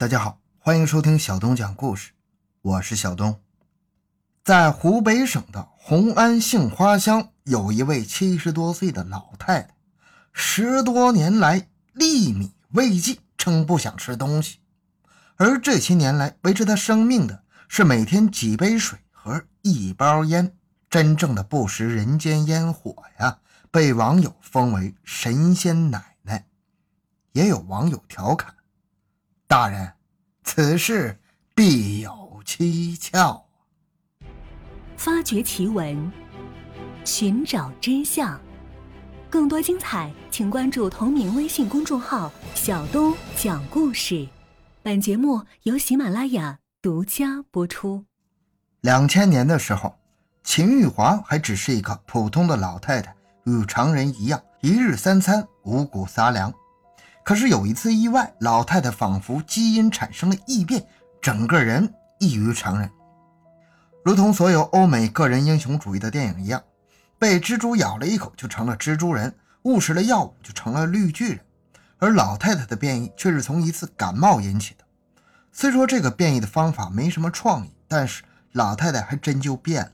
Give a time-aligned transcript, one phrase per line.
[0.00, 2.12] 大家好，欢迎收听小东讲故事，
[2.62, 3.38] 我是小东。
[4.42, 9.74] 在湖北省的红安杏花乡，有一位七十多岁的老太太，
[10.32, 14.60] 十多年来粒米未进，称不想吃东西。
[15.36, 20.56] 而这些年来维持她生命的是每天几杯水和一包烟，
[20.88, 23.40] 真正的不食人间烟火呀，
[23.70, 26.46] 被网友封为神仙奶奶。
[27.32, 28.54] 也有网友调侃。
[29.50, 29.92] 大人，
[30.44, 31.18] 此事
[31.56, 33.44] 必有蹊跷。
[34.96, 36.12] 发掘奇闻，
[37.04, 38.40] 寻找真相，
[39.28, 44.28] 更多精彩，请关注同名微信公众号“小东讲故事”。
[44.84, 48.04] 本节目由喜马拉雅独家播出。
[48.82, 49.98] 两千年的时候，
[50.44, 53.12] 秦玉华还只是一个普通的老太太，
[53.46, 56.54] 与常人一样，一日三餐五谷杂粮。
[57.22, 60.84] 可是有一次意外，老太太仿佛基因产生了异变，
[61.20, 62.90] 整个人异于常人，
[64.04, 66.62] 如同所有欧美个人英雄主义的电影一样，
[67.18, 71.40] 被蜘蛛咬了一口就成了蜘蛛人，误食了药物就成了绿巨人。
[71.98, 74.84] 而老太太的变异却是从一次感冒引起的。
[75.52, 79.92] 虽说这个变异的方法没什么创意，但是老太太还真就变了。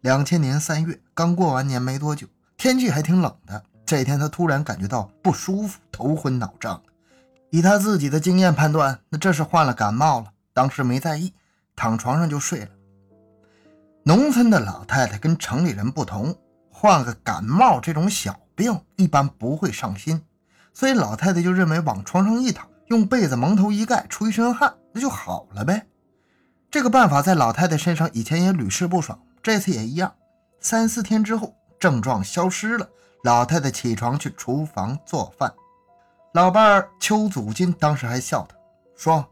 [0.00, 3.64] 两千年三月，刚过完年没多久，天气还挺冷的。
[3.86, 6.82] 这天，他突然感觉到不舒服，头昏脑胀。
[7.50, 10.32] 以他自己的经验判断，那这是患了感冒了。
[10.52, 11.32] 当时没在意，
[11.76, 12.68] 躺床上就睡了。
[14.04, 16.36] 农村的老太太跟城里人不同，
[16.70, 20.22] 患个感冒这种小病一般不会上心，
[20.72, 25.86] 所以老太太就认为往床上一躺，用被子蒙头一盖，出一身汗，那就好了呗。
[26.70, 30.12] 这个办法在老太太身上以前也屡试不爽，这次也一样。
[30.60, 32.88] 三四天之后，症状消失了。
[33.24, 35.50] 老太太起床去厨房做饭，
[36.34, 38.54] 老伴儿邱祖金当时还笑她，
[38.94, 39.26] 说：“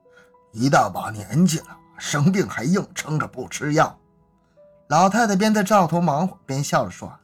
[0.52, 3.98] 一大把年纪了，生病还硬撑着不吃药。”
[4.88, 7.18] 老太太边在灶头忙活，边笑着说：“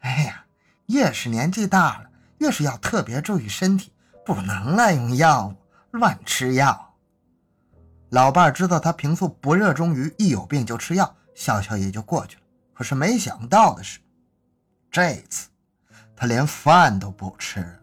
[0.00, 0.44] 哎呀，
[0.88, 3.94] 越是年纪大了，越是要特别注意身体，
[4.26, 5.54] 不能滥用药物，
[5.92, 6.92] 乱吃药。”
[8.12, 12.42] 老伴儿知道他平素不热衷于一有病就吃药，笑笑也就过去了。
[12.74, 14.00] 可是没想到的是。
[14.90, 15.48] 这次，
[16.16, 17.78] 他连饭都不吃了。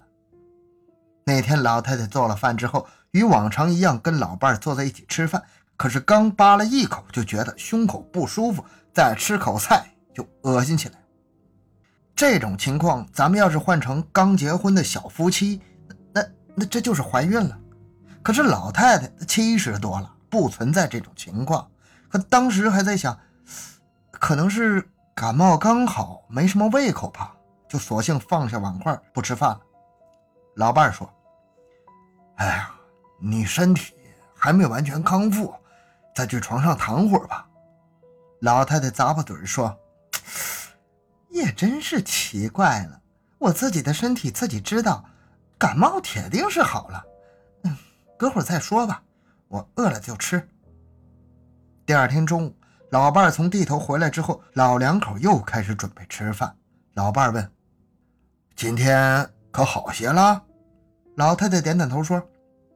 [1.26, 5.42] 那天，老太太做了饭之后，与往常一样跟老伴坐在一起吃饭。
[5.78, 10.96] 可是刚扒了一口，就觉得胸口不舒服，再吃口菜就恶心起来。
[12.14, 15.62] 这种情况，咱们要是换成刚结婚的小夫妻，
[16.14, 16.22] 那
[16.56, 17.58] 那这就是怀孕了。
[18.22, 21.70] 可是老太太七十多了，不存在这种情况。
[22.10, 23.18] 可当时还在想，
[24.12, 24.90] 可能是。
[25.18, 27.36] 感冒刚好，没什么胃口吧，
[27.68, 29.62] 就索性放下碗筷不吃饭了。
[30.58, 31.12] 老伴说
[32.38, 32.72] ：“哎呀，
[33.20, 33.96] 你身体
[34.36, 35.52] 还没完全康复，
[36.16, 37.50] 再去床上躺会儿吧。”
[38.42, 39.76] 老太太咂巴嘴说
[41.30, 43.02] ：“也真是奇怪了，
[43.40, 45.04] 我自己的身体自己知道，
[45.58, 47.04] 感冒铁定是好了。
[47.64, 47.76] 嗯，
[48.20, 49.02] 隔会儿再说吧，
[49.48, 50.48] 我饿了就吃。”
[51.88, 52.56] 第二天中午。
[52.90, 56.56] 老伴儿从地头回来之后，老两口又开始准备吃饭。
[56.94, 57.52] 老伴儿问
[58.56, 60.46] ：“今天可好些了？”
[61.16, 62.26] 老太太点点头说：“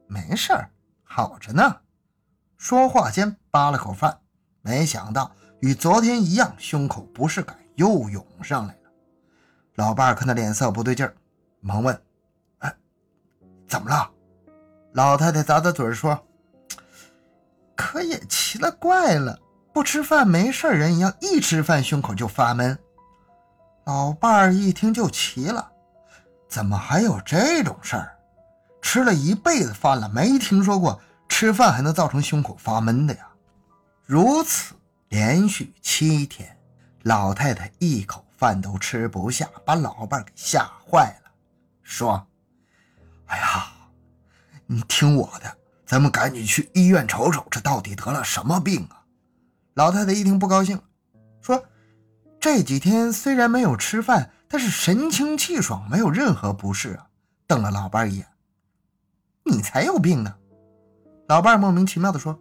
[0.06, 0.70] 没事儿，
[1.02, 1.80] 好着呢。”
[2.58, 4.20] 说话间扒了口饭，
[4.60, 8.90] 没想到与昨天一样，胸口不适感又涌上来了。
[9.76, 11.14] 老伴儿看他脸色不对劲儿，
[11.60, 11.98] 忙问
[12.60, 12.74] ：“哎，
[13.66, 14.10] 怎么了？”
[14.92, 16.26] 老太太咂咂嘴说
[17.74, 19.38] ：“可也奇了怪了。”
[19.72, 22.78] 不吃饭没事人一样，一吃饭胸口就发闷。
[23.84, 25.70] 老伴儿一听就奇了，
[26.48, 28.18] 怎么还有这种事儿？
[28.82, 33.28] 吃了一辈子饭了，没听说过吃饭还能造成胸口发闷的呀！
[34.04, 34.74] 如此
[35.08, 36.56] 连续七天，
[37.02, 41.30] 老太太一口饭都吃不下，把老伴儿给吓坏了，
[41.82, 42.26] 说
[43.26, 43.72] ：“哎呀，
[44.66, 45.56] 你听我的，
[45.86, 49.01] 咱们赶紧去医院瞅瞅，这到底得了什么病啊？”
[49.74, 50.80] 老太太一听不高兴，
[51.40, 51.64] 说
[52.38, 57.06] ：“这几天虽然没有吃饭，但是神清气爽，没有任何不适啊。”
[57.48, 58.26] 瞪了老伴一眼
[59.44, 60.36] ：“你才有病呢！”
[61.28, 62.38] 老伴莫名其妙地说：“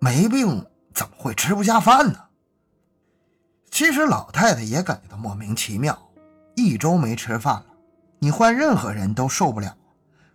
[0.00, 2.18] 没病怎么会吃不下饭呢？”
[3.70, 5.98] 其实老太太也感觉到莫名其妙，
[6.56, 7.66] 一周没吃饭了，
[8.18, 9.76] 你换任何人都受不了，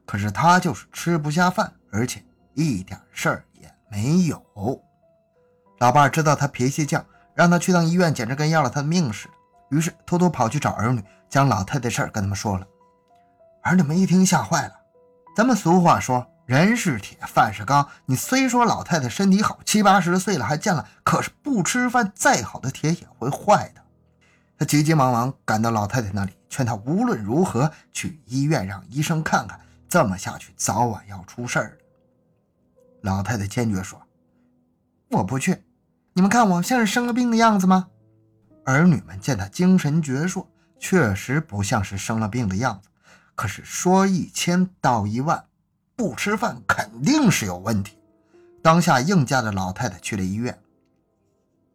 [0.05, 2.23] 可是她就是吃不下饭，而且
[2.53, 4.43] 一点事儿也没有。
[5.79, 7.03] 老伴知道他脾气犟，
[7.33, 9.33] 让他去趟医院，简直跟要了他的命似的。
[9.69, 12.65] 于是偷偷跑去找儿女，将老太太事儿跟他们说了。
[13.61, 14.73] 儿女们一听吓坏了。
[15.35, 17.87] 咱们俗话说，人是铁，饭是钢。
[18.05, 23.81] 你虽说老太太身体好，七八十岁了还健了，可是不吃饭，再好的铁也会坏的。
[24.57, 31.77] 他急急忙忙赶到老太太那里，劝她无论如何去医院让医生看看，这么下去早晚要出事儿
[33.01, 34.01] 老太太坚决说
[35.11, 35.63] ：“我不去，
[36.17, 37.89] 你们看我像是生了病的样子吗？”
[38.65, 40.47] 儿女们见她精神矍铄，
[40.79, 42.89] 确实不像是生了病的样子。
[43.35, 45.45] 可是说一千道一万。
[45.95, 47.97] 不吃饭肯定是有问题。
[48.63, 50.59] 当下应嫁的老太太去了医院，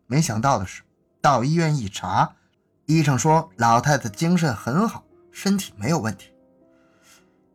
[0.07, 0.83] 没想到的是，
[1.21, 2.33] 到医院一查，
[2.87, 6.33] 医生说老太太精神很好，身体没有问题。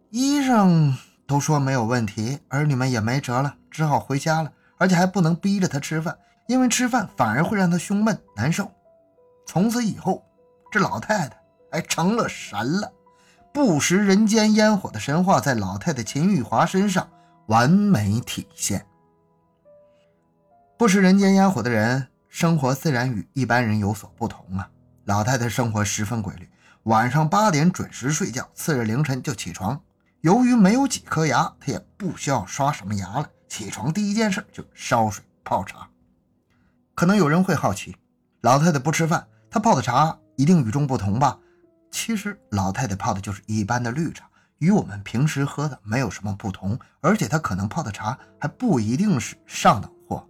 [0.09, 4.51] 医生都说没有问题，儿女们也没辙了，只好回家了。
[4.77, 8.71] 而且还不能逼着她吃饭，因为吃饭反而会让她胸闷难受。
[9.45, 10.25] 从此以后，
[10.71, 11.37] 这老太太
[11.71, 12.91] 还成了神了。
[13.53, 17.09] 不食人间烟火的神话在老太太秦玉华身上
[17.47, 18.85] 完美体现。
[20.77, 24.69] 不食人间烟火的人，生活自然与一般人有所不同啊。
[25.05, 26.47] 老太太生活十分规律，
[26.83, 29.81] 晚上八点准时睡觉，次日凌晨就起床。
[30.21, 33.27] 由于没有几颗牙，她也不需要刷什么牙了。
[33.47, 35.89] 起床第一件事就烧水泡茶。
[36.97, 37.95] 可能有人会好奇，
[38.41, 41.37] 老太太不吃饭，她泡的茶一定与众不同吧？
[41.91, 44.27] 其实老太太泡的就是一般的绿茶，
[44.57, 46.79] 与我们平时喝的没有什么不同。
[47.01, 50.27] 而且她可能泡的茶还不一定是上等货。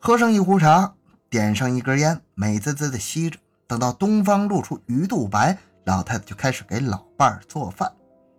[0.00, 0.94] 喝上一壶茶，
[1.28, 3.36] 点上一根烟，美滋滋的吸着。
[3.66, 7.92] 等到东方露出鱼肚白，老太太就开始给老伴儿做饭。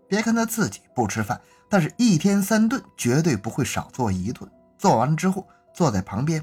[0.07, 4.50] 别看她自己不吃饭，但是一天三顿绝对不会少做一顿。
[4.77, 6.41] 做完之后，坐在旁边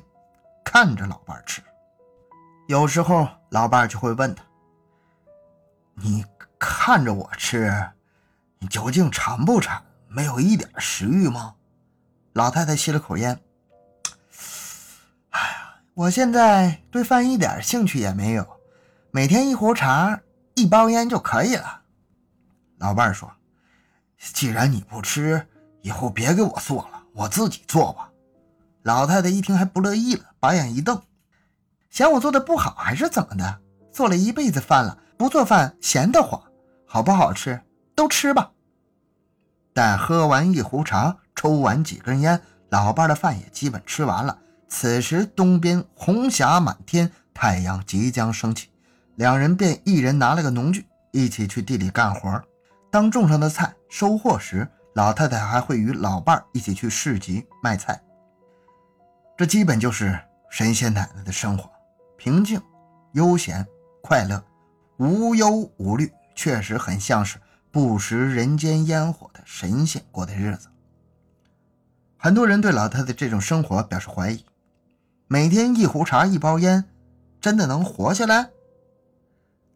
[0.65, 1.63] 看着老伴吃。
[2.67, 4.43] 有时候老伴就会问他。
[5.95, 6.25] 你
[6.59, 7.91] 看着我吃，
[8.59, 9.85] 你究竟馋不馋？
[10.09, 11.55] 没有一点食欲吗？
[12.33, 13.39] 老太太吸了口烟。
[15.31, 18.61] 哎呀，我现在对饭一点兴趣也没有，
[19.11, 20.21] 每天一壶茶，
[20.55, 21.83] 一包烟就可以了。
[22.79, 23.31] 老伴说
[24.19, 25.47] ：“既然你不吃，
[25.83, 28.11] 以后别给我做了，我自己做吧。”
[28.83, 31.01] 老太太一听还不乐意了，把眼一瞪
[31.89, 33.61] ：“嫌我做的不好还是怎么的？
[33.91, 36.43] 做了一辈子饭了。”不做饭闲得慌，
[36.85, 37.63] 好不好吃
[37.95, 38.51] 都吃吧。
[39.73, 44.37] 但喝完一壶茶，抽完几根烟，老伴的饭也基本吃完了。
[44.69, 48.69] 此时东边红霞满天，太阳即将升起，
[49.15, 52.43] 两人便一人拿了个农具，一起去地里干活。
[52.91, 57.99] 当种上的菜收获时，老太太还会与老伴一起去市集卖菜。
[59.39, 60.21] 这基本就是
[60.57, 61.69] 神仙奶奶的生活，
[62.17, 62.63] 平静、
[63.11, 63.67] 悠闲、
[64.01, 64.41] 快乐。
[64.99, 67.41] 无忧无虑，确实很像是
[67.73, 70.69] 不食人间烟火的神仙过的日子。
[72.17, 74.47] 很多人对老太太这种生活表示怀疑：
[75.27, 76.85] 每天一壶茶、一包烟，
[77.41, 78.51] 真的能活下来？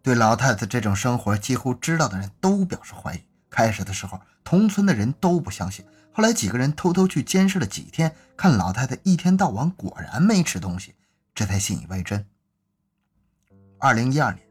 [0.00, 3.24] 对老太太这种生活，几乎知道的人都表示怀疑。
[3.50, 5.84] 开始的时候，同村的人都不相信，
[6.18, 10.92] 后来几个人偷偷去监视了几天，看老太太一天到晚果然没吃东西，
[11.32, 12.26] 这才信以为真。
[13.78, 14.44] 二零一二年。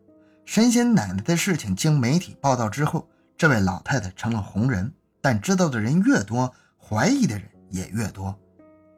[0.46, 3.06] 神仙奶奶的事情经媒体报道之后，
[3.38, 4.90] 这位老太太成了红人。
[5.19, 8.34] 但知道的人越多，怀疑的人也越多。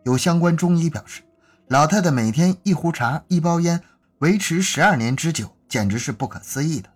[0.04, 1.24] 有相关中医表示，
[1.70, 3.82] 老太太每天一壶茶、一包烟，
[4.20, 6.90] 维持十二年之久，简直是不可思议的。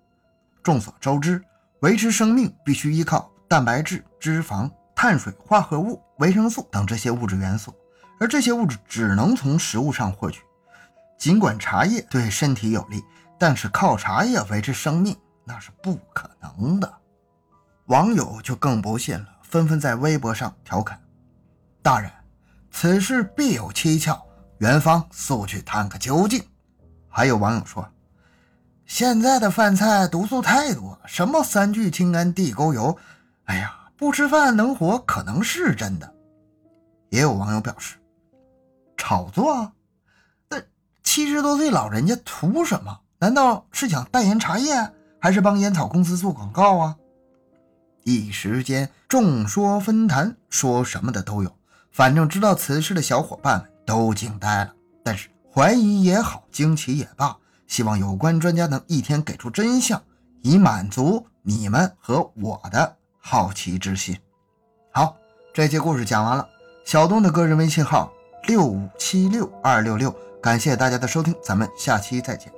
[0.62, 1.44] 众所周知，
[1.80, 4.70] 维持生命必须依靠蛋白质、脂肪、
[5.04, 7.76] 碳水化合物、维生素等这些物质元素，
[8.22, 10.44] 而这些物质只能从食物上获取。
[11.18, 13.04] 尽管茶叶对身体有利。
[13.38, 16.90] 但是靠茶叶维持生命那是不可能的，
[17.88, 20.98] 网友就更不信了，纷纷在微博上调侃
[21.84, 22.10] ：“大人，
[22.72, 24.26] 此事必有蹊跷，
[24.60, 26.42] 元芳速去探个究竟。”
[27.12, 27.86] 还有网友说
[28.88, 32.98] ：“现在的饭菜毒素太多，什么三聚氰胺地沟油，
[33.46, 36.14] 哎呀，不吃饭能活可能是真的。”
[37.10, 37.96] 也有网友表示
[38.98, 39.72] ：“炒作啊，
[40.50, 40.58] 那
[41.04, 46.98] 七十多岁老人家图什么？”难道是想代言茶叶，还是帮烟草公司做广告啊？
[48.04, 51.58] 一时间众说纷纭，说什么的都有。
[51.90, 54.74] 反正知道此事的小伙伴们都惊呆了。
[55.02, 60.04] 但是怀疑也好，惊奇也罢，希望有关专家能一天给出真相，
[60.42, 64.18] 以满足你们和我的好奇之心。
[64.92, 65.16] 好，
[65.54, 66.46] 这节故事讲完了。
[66.84, 68.12] 小东的个人微信号
[68.48, 72.52] 六五七六二六六，感谢大家的收听，咱们下期再见。